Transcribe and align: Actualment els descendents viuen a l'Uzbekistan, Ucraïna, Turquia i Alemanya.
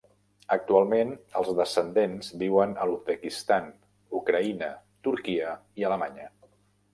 Actualment 0.53 1.11
els 1.41 1.51
descendents 1.59 2.31
viuen 2.43 2.73
a 2.73 2.87
l'Uzbekistan, 2.93 3.69
Ucraïna, 4.21 4.71
Turquia 5.09 5.53
i 5.83 5.87
Alemanya. 5.93 6.27